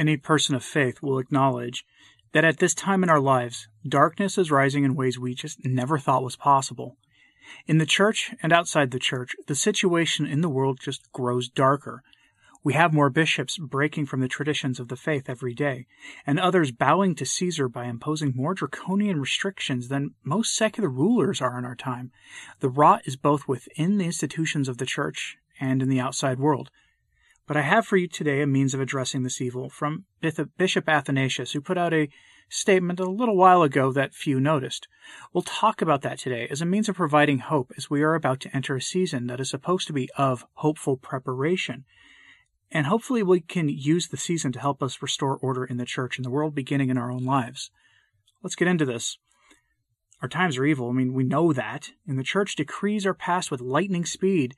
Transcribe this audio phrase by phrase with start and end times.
[0.00, 1.84] Any person of faith will acknowledge
[2.32, 5.98] that at this time in our lives, darkness is rising in ways we just never
[5.98, 6.96] thought was possible.
[7.66, 12.02] In the church and outside the church, the situation in the world just grows darker.
[12.64, 15.86] We have more bishops breaking from the traditions of the faith every day,
[16.26, 21.58] and others bowing to Caesar by imposing more draconian restrictions than most secular rulers are
[21.58, 22.10] in our time.
[22.60, 26.70] The rot is both within the institutions of the church and in the outside world.
[27.50, 30.04] But I have for you today a means of addressing this evil from
[30.56, 32.08] Bishop Athanasius, who put out a
[32.48, 34.86] statement a little while ago that few noticed.
[35.32, 38.38] We'll talk about that today as a means of providing hope as we are about
[38.42, 41.86] to enter a season that is supposed to be of hopeful preparation.
[42.70, 46.18] And hopefully we can use the season to help us restore order in the church
[46.18, 47.72] and the world beginning in our own lives.
[48.44, 49.18] Let's get into this.
[50.22, 50.88] Our times are evil.
[50.88, 51.90] I mean, we know that.
[52.06, 54.54] And the church decrees are passed with lightning speed.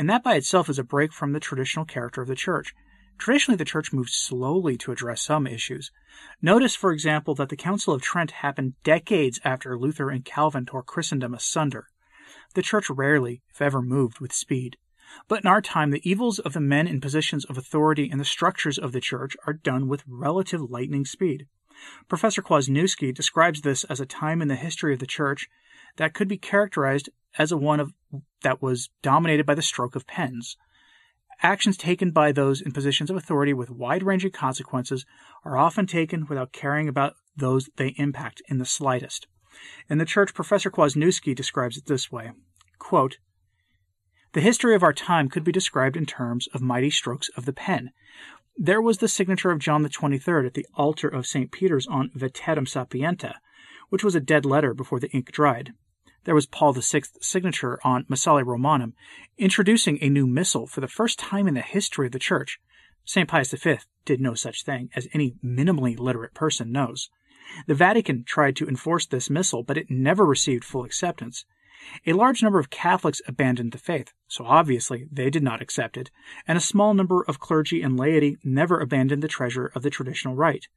[0.00, 2.74] And that by itself is a break from the traditional character of the church.
[3.18, 5.90] Traditionally, the church moved slowly to address some issues.
[6.40, 10.82] Notice, for example, that the Council of Trent happened decades after Luther and Calvin tore
[10.82, 11.88] Christendom asunder.
[12.54, 14.78] The church rarely, if ever, moved with speed.
[15.28, 18.24] But in our time, the evils of the men in positions of authority and the
[18.24, 21.46] structures of the church are done with relative lightning speed.
[22.08, 25.46] Professor Kwasniewski describes this as a time in the history of the church
[25.96, 27.92] that could be characterized as a one of
[28.42, 30.56] that was dominated by the stroke of pens.
[31.42, 35.06] Actions taken by those in positions of authority with wide ranging consequences
[35.44, 39.26] are often taken without caring about those they impact in the slightest.
[39.88, 42.32] In the church, Professor Kwasniewski describes it this way
[42.78, 43.18] quote,
[44.32, 47.52] The history of our time could be described in terms of mighty strokes of the
[47.52, 47.90] pen.
[48.56, 51.50] There was the signature of John Twenty-third at the altar of St.
[51.50, 53.40] Peter's on Veterum Sapientia,
[53.88, 55.72] which was a dead letter before the ink dried
[56.24, 58.94] there was Paul VI's signature on Missale Romanum,
[59.38, 62.60] introducing a new missal for the first time in the history of the Church.
[63.04, 63.28] St.
[63.28, 67.10] Pius V did no such thing, as any minimally literate person knows.
[67.66, 71.44] The Vatican tried to enforce this missal, but it never received full acceptance.
[72.06, 76.10] A large number of Catholics abandoned the faith, so obviously they did not accept it,
[76.46, 80.34] and a small number of clergy and laity never abandoned the treasure of the traditional
[80.34, 80.68] rite.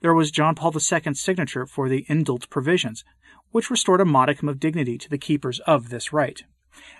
[0.00, 3.04] There was John Paul II's signature for the indult provisions,
[3.50, 6.44] which restored a modicum of dignity to the keepers of this rite.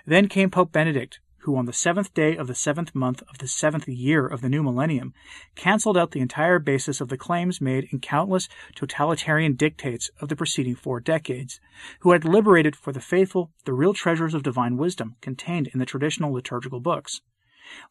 [0.05, 3.47] Then came Pope Benedict, who on the seventh day of the seventh month of the
[3.47, 5.13] seventh year of the new millennium
[5.55, 10.35] cancelled out the entire basis of the claims made in countless totalitarian dictates of the
[10.35, 11.61] preceding four decades,
[12.01, 15.85] who had liberated for the faithful the real treasures of divine wisdom contained in the
[15.85, 17.21] traditional liturgical books.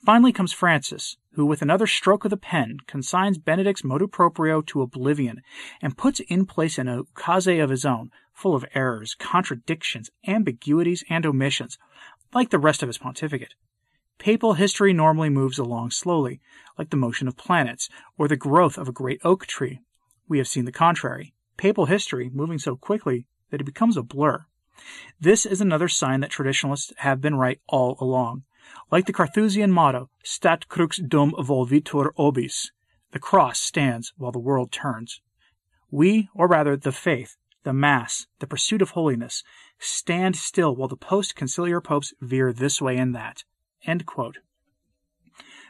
[0.05, 4.83] Finally comes Francis, who with another stroke of the pen consigns Benedict's motu proprio to
[4.83, 5.43] oblivion
[5.83, 11.27] and puts in place an ukase of his own, full of errors, contradictions, ambiguities, and
[11.27, 11.79] omissions,
[12.33, 13.55] like the rest of his pontificate.
[14.19, 16.41] Papal history normally moves along slowly,
[16.79, 19.81] like the motion of planets, or the growth of a great oak tree.
[20.29, 21.35] We have seen the contrary.
[21.57, 24.47] Papal history moving so quickly that it becomes a blur.
[25.21, 28.45] This is another sign that traditionalists have been right all along.
[28.91, 32.71] Like the Carthusian motto, Stat crux dum volvitur orbis,
[33.13, 35.21] the cross stands while the world turns.
[35.91, 39.43] We, or rather the faith, the Mass, the pursuit of holiness,
[39.79, 43.45] stand still while the post conciliar popes veer this way and that.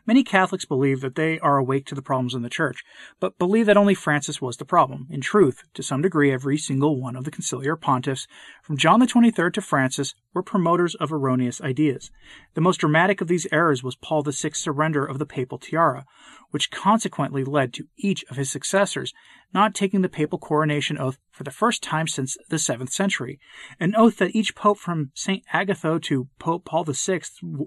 [0.06, 2.84] Many Catholics believe that they are awake to the problems in the Church,
[3.18, 5.08] but believe that only Francis was the problem.
[5.10, 8.28] In truth, to some degree, every single one of the conciliar pontiffs,
[8.62, 12.12] from John Twenty-third to Francis, were promoters of erroneous ideas.
[12.54, 16.04] The most dramatic of these errors was Paul VI's surrender of the papal tiara,
[16.52, 19.12] which consequently led to each of his successors
[19.52, 23.38] not taking the papal coronation oath for the first time since the 7th century,
[23.78, 25.44] an oath that each pope from St.
[25.52, 27.20] Agatho to Pope Paul VI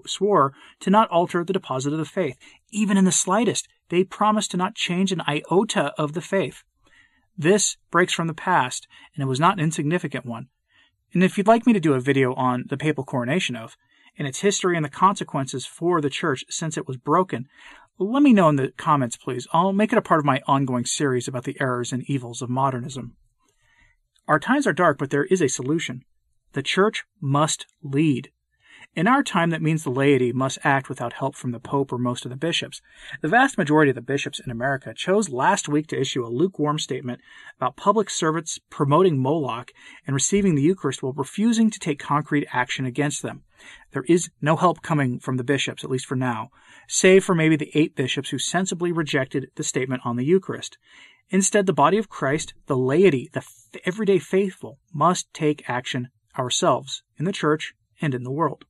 [0.06, 2.36] swore to not alter the deposit of the faith,
[2.72, 3.68] even in the slightest.
[3.88, 6.64] They promised to not change an iota of the faith.
[7.38, 10.48] This breaks from the past, and it was not an insignificant one.
[11.14, 13.76] And if you'd like me to do a video on the papal coronation oath,
[14.18, 17.46] and its history and the consequences for the church since it was broken,
[17.98, 19.46] let me know in the comments, please.
[19.52, 22.50] I'll make it a part of my ongoing series about the errors and evils of
[22.50, 23.14] modernism.
[24.30, 26.04] Our times are dark, but there is a solution.
[26.52, 28.30] The church must lead.
[28.94, 31.98] In our time, that means the laity must act without help from the Pope or
[31.98, 32.80] most of the bishops.
[33.22, 36.78] The vast majority of the bishops in America chose last week to issue a lukewarm
[36.78, 37.20] statement
[37.56, 39.72] about public servants promoting Moloch
[40.06, 43.42] and receiving the Eucharist while refusing to take concrete action against them.
[43.90, 46.50] There is no help coming from the bishops, at least for now,
[46.88, 50.78] save for maybe the eight bishops who sensibly rejected the statement on the Eucharist.
[51.30, 53.42] Instead, the body of Christ, the laity, the
[53.84, 58.64] everyday faithful, must take action ourselves, in the church and in the world.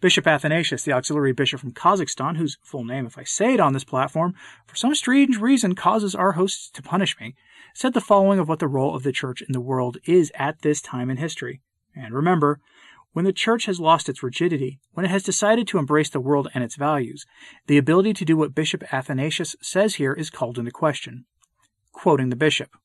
[0.00, 3.72] Bishop Athanasius, the auxiliary bishop from Kazakhstan, whose full name, if I say it on
[3.72, 4.34] this platform,
[4.66, 7.34] for some strange reason causes our hosts to punish me,
[7.74, 10.62] said the following of what the role of the church in the world is at
[10.62, 11.60] this time in history.
[11.94, 12.60] And remember,
[13.12, 16.48] when the church has lost its rigidity, when it has decided to embrace the world
[16.52, 17.24] and its values,
[17.66, 21.24] the ability to do what Bishop Athanasius says here is called into question.
[21.98, 22.76] Quoting the bishop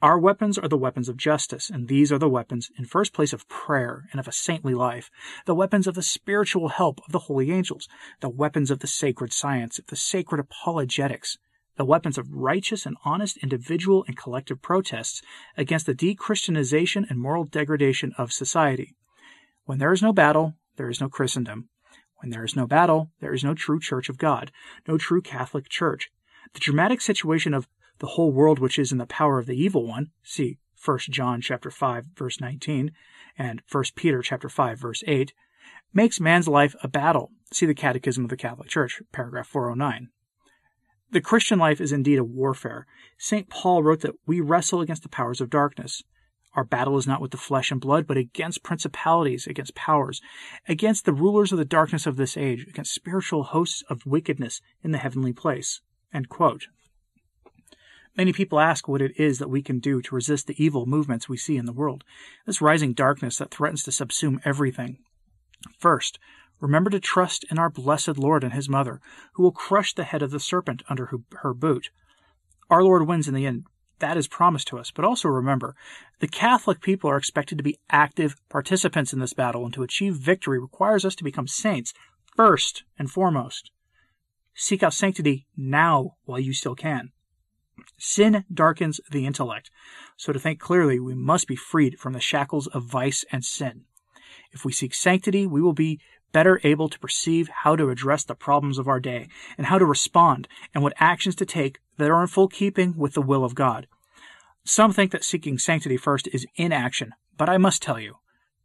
[0.00, 3.32] Our weapons are the weapons of justice, and these are the weapons, in first place,
[3.32, 5.10] of prayer and of a saintly life,
[5.46, 7.88] the weapons of the spiritual help of the holy angels,
[8.20, 11.38] the weapons of the sacred science, of the sacred apologetics,
[11.76, 15.20] the weapons of righteous and honest individual and collective protests
[15.56, 18.94] against the de-Christianization and moral degradation of society.
[19.64, 21.68] When there is no battle, there is no Christendom.
[22.18, 24.52] When there is no battle, there is no true Church of God,
[24.86, 26.10] no true Catholic Church.
[26.52, 27.66] The dramatic situation of
[27.98, 31.40] the whole world which is in the power of the evil one, see 1 John
[31.40, 32.92] chapter 5 verse 19
[33.38, 35.32] and 1 Peter chapter 5 verse 8,
[35.92, 37.30] makes man's life a battle.
[37.52, 40.08] See the Catechism of the Catholic Church, paragraph 409.
[41.10, 42.86] The Christian life is indeed a warfare.
[43.18, 43.48] St.
[43.48, 46.02] Paul wrote that we wrestle against the powers of darkness.
[46.54, 50.20] Our battle is not with the flesh and blood, but against principalities, against powers,
[50.68, 54.90] against the rulers of the darkness of this age, against spiritual hosts of wickedness in
[54.90, 55.80] the heavenly place.
[58.16, 61.28] Many people ask what it is that we can do to resist the evil movements
[61.28, 62.04] we see in the world,
[62.46, 64.98] this rising darkness that threatens to subsume everything.
[65.78, 66.18] First,
[66.60, 69.00] remember to trust in our blessed Lord and his mother,
[69.34, 71.10] who will crush the head of the serpent under
[71.42, 71.90] her boot.
[72.70, 73.64] Our Lord wins in the end
[73.98, 74.90] that is promised to us.
[74.90, 75.74] But also remember,
[76.20, 80.16] the Catholic people are expected to be active participants in this battle, and to achieve
[80.16, 81.94] victory requires us to become saints
[82.36, 83.70] first and foremost.
[84.54, 87.12] Seek out sanctity now while you still can.
[87.98, 89.70] Sin darkens the intellect,
[90.16, 93.84] so to think clearly, we must be freed from the shackles of vice and sin.
[94.52, 96.00] If we seek sanctity, we will be
[96.32, 99.86] better able to perceive how to address the problems of our day and how to
[99.86, 103.54] respond and what actions to take that are in full keeping with the will of
[103.54, 103.86] God.
[104.64, 108.16] Some think that seeking sanctity first is inaction, but I must tell you,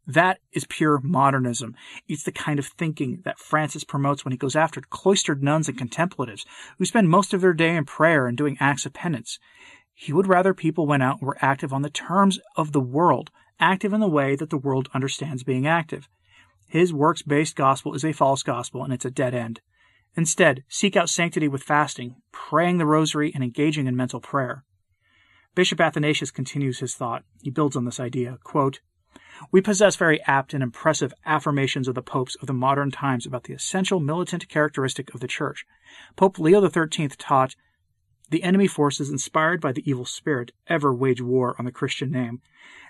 [0.09, 1.75] that is pure modernism.
[2.07, 5.77] It's the kind of thinking that Francis promotes when he goes after cloistered nuns and
[5.77, 6.47] contemplatives
[6.79, 9.38] who spend most of their day in prayer and doing acts of penance.
[9.94, 13.29] He would rather people went out and were active on the terms of the world,
[13.59, 16.09] active in the way that the world understands being active.
[16.67, 19.62] His works based gospel is a false gospel and it's a dead end.
[20.15, 24.63] Instead, seek out sanctity with fasting, praying the rosary, and engaging in mental prayer.
[25.53, 27.23] Bishop Athanasius continues his thought.
[27.44, 28.39] He builds on this idea.
[28.44, 28.79] Quote,
[29.51, 33.44] we possess very apt and impressive affirmations of the popes of the modern times about
[33.45, 35.65] the essential militant characteristic of the Church.
[36.15, 37.56] Pope Leo XIII taught
[38.29, 42.41] the enemy forces, inspired by the evil spirit, ever wage war on the Christian name.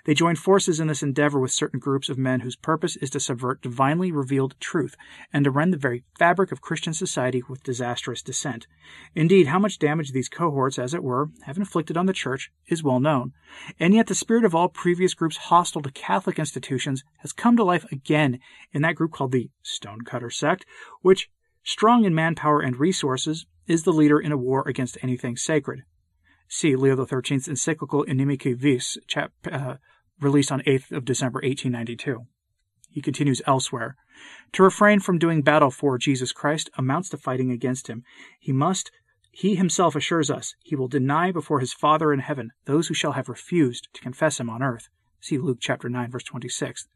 [0.04, 3.20] They join forces in this endeavor with certain groups of men whose purpose is to
[3.20, 4.96] subvert divinely revealed truth
[5.32, 8.66] and to rend the very fabric of Christian society with disastrous dissent.
[9.14, 12.82] Indeed, how much damage these cohorts, as it were, have inflicted on the Church is
[12.82, 13.32] well known.
[13.78, 17.64] And yet the spirit of all previous groups hostile to Catholic institutions has come to
[17.64, 18.40] life again
[18.72, 20.64] in that group called the Stonecutter sect,
[21.02, 21.30] which,
[21.62, 25.84] strong in manpower and resources, is the leader in a war against anything sacred.
[26.48, 29.76] See Leo XIII's encyclical Inimica Vis, chap, uh,
[30.20, 32.26] released on 8th of December 1892.
[32.90, 33.94] He continues elsewhere.
[34.54, 38.02] To refrain from doing battle for Jesus Christ amounts to fighting against him.
[38.40, 38.90] He must,
[39.30, 43.12] he himself assures us, he will deny before his Father in heaven those who shall
[43.12, 44.88] have refused to confess him on earth.
[45.20, 46.88] See Luke chapter 9, verse 26.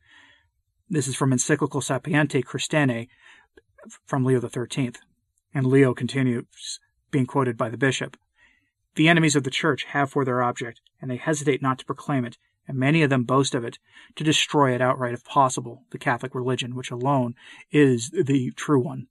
[0.91, 3.07] This is from Encyclical Sapientiae Christianae
[4.05, 4.95] from Leo XIII.
[5.55, 6.81] And Leo continues,
[7.13, 8.17] being quoted by the bishop
[8.97, 12.25] The enemies of the church have for their object, and they hesitate not to proclaim
[12.25, 13.79] it, and many of them boast of it,
[14.17, 17.37] to destroy it outright if possible, the Catholic religion, which alone
[17.71, 19.07] is the true one.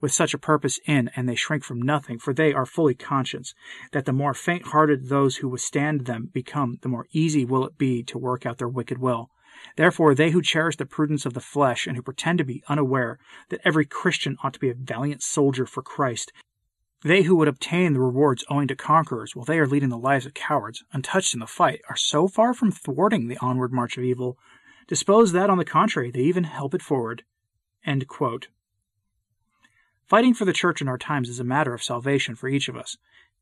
[0.00, 3.54] With such a purpose in, and they shrink from nothing, for they are fully conscious
[3.92, 7.76] that the more faint hearted those who withstand them become, the more easy will it
[7.76, 9.30] be to work out their wicked will.
[9.76, 13.18] Therefore, they who cherish the prudence of the flesh and who pretend to be unaware
[13.48, 16.32] that every Christian ought to be a valiant soldier for Christ,
[17.02, 20.26] they who would obtain the rewards owing to conquerors while they are leading the lives
[20.26, 24.02] of cowards, untouched in the fight, are so far from thwarting the onward march of
[24.02, 24.36] evil,
[24.88, 27.22] disposed that, on the contrary, they even help it forward.
[30.06, 32.76] Fighting for the church in our times is a matter of salvation for each of
[32.76, 32.96] us.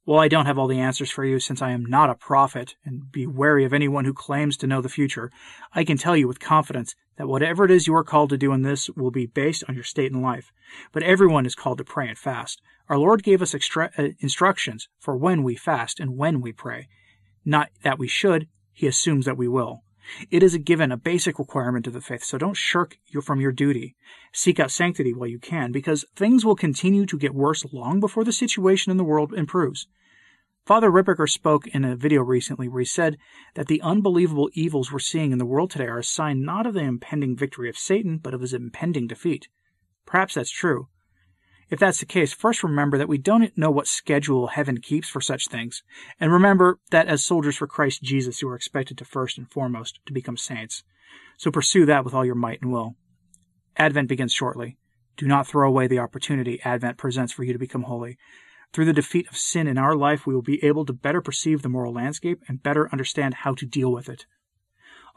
[0.06, 2.76] Well, I don't have all the answers for you since I am not a prophet,
[2.84, 5.32] and be wary of anyone who claims to know the future.
[5.74, 8.52] I can tell you with confidence that whatever it is you are called to do
[8.52, 10.52] in this will be based on your state in life.
[10.92, 12.62] But everyone is called to pray and fast.
[12.88, 16.86] Our Lord gave us extra- uh, instructions for when we fast and when we pray.
[17.44, 19.82] Not that we should, He assumes that we will.
[20.30, 23.52] It is a given, a basic requirement of the faith, so don't shirk from your
[23.52, 23.96] duty.
[24.32, 28.24] Seek out sanctity while you can, because things will continue to get worse long before
[28.24, 29.86] the situation in the world improves.
[30.64, 33.18] Father Ripperger spoke in a video recently where he said
[33.54, 36.74] that the unbelievable evils we're seeing in the world today are a sign not of
[36.74, 39.48] the impending victory of Satan, but of his impending defeat.
[40.06, 40.88] Perhaps that's true.
[41.68, 45.20] If that's the case, first remember that we don't know what schedule heaven keeps for
[45.20, 45.82] such things.
[46.20, 49.98] And remember that as soldiers for Christ Jesus, you are expected to first and foremost
[50.06, 50.84] to become saints.
[51.36, 52.94] So pursue that with all your might and will.
[53.76, 54.78] Advent begins shortly.
[55.16, 58.16] Do not throw away the opportunity Advent presents for you to become holy.
[58.72, 61.62] Through the defeat of sin in our life, we will be able to better perceive
[61.62, 64.26] the moral landscape and better understand how to deal with it.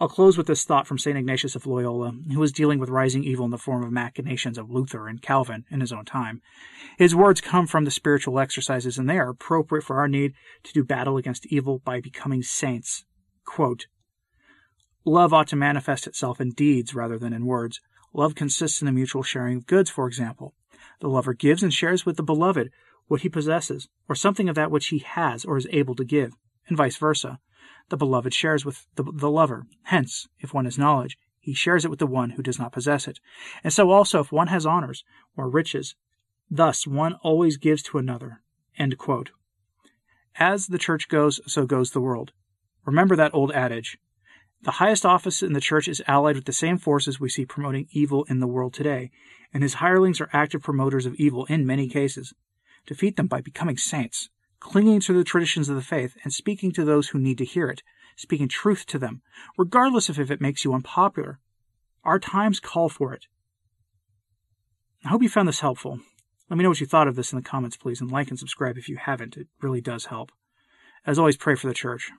[0.01, 1.18] I'll close with this thought from St.
[1.18, 4.70] Ignatius of Loyola, who was dealing with rising evil in the form of machinations of
[4.70, 6.41] Luther and Calvin in his own time.
[6.98, 10.72] His words come from the spiritual exercises, and they are appropriate for our need to
[10.72, 13.03] do battle against evil by becoming saints.
[13.44, 13.88] Quote,
[15.03, 17.82] Love ought to manifest itself in deeds rather than in words.
[18.13, 20.53] Love consists in the mutual sharing of goods, for example.
[21.01, 22.70] The lover gives and shares with the beloved
[23.08, 26.32] what he possesses, or something of that which he has or is able to give,
[26.70, 27.39] and vice versa
[27.89, 29.65] the beloved shares with the, the lover.
[29.84, 33.08] Hence, if one has knowledge, he shares it with the one who does not possess
[33.08, 33.19] it.
[33.63, 35.03] And so also, if one has honors
[35.36, 35.96] or riches,
[36.50, 38.41] thus one always gives to another.
[40.38, 42.31] As the church goes, so goes the world.
[42.86, 43.98] Remember that old adage.
[44.62, 47.88] The highest office in the church is allied with the same forces we see promoting
[47.91, 49.12] evil in the world today,
[49.53, 52.34] and his hirelings are active promoters of evil in many cases.
[52.86, 54.29] Defeat them by becoming saints
[54.60, 57.70] clinging to the traditions of the faith and speaking to those who need to hear
[57.70, 57.82] it,
[58.16, 59.22] speaking truth to them,
[59.58, 61.39] regardless of if it makes you unpopular.
[62.04, 63.25] Our times call for it.
[65.06, 66.00] I hope you found this helpful.
[66.50, 68.39] Let me know what you thought of this in the comments, please, and like and
[68.39, 69.38] subscribe if you haven't.
[69.38, 70.32] It really does help.
[71.06, 72.12] As always, pray for the church.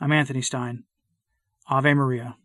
[0.00, 0.84] I'm Anthony Stine.
[1.68, 2.36] Ave Maria.